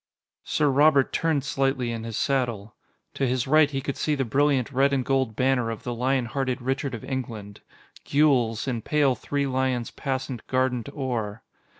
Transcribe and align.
Sir 0.43 0.67
Robert 0.67 1.13
turned 1.13 1.43
slightly 1.43 1.91
in 1.91 2.05
his 2.05 2.17
saddle. 2.17 2.73
To 3.13 3.27
his 3.27 3.45
right, 3.45 3.69
he 3.69 3.81
could 3.81 3.97
see 3.97 4.15
the 4.15 4.25
brilliant 4.25 4.71
red 4.71 4.93
and 4.93 5.05
gold 5.05 5.35
banner 5.35 5.69
of 5.69 5.83
the 5.83 5.93
lion 5.93 6.25
hearted 6.25 6.59
Richard 6.59 6.95
of 6.95 7.03
England 7.05 7.61
gules, 8.03 8.67
in 8.67 8.81
pale 8.81 9.13
three 9.13 9.45
lions 9.45 9.91
passant 9.91 10.47
guardant 10.47 10.89
or. 10.91 11.43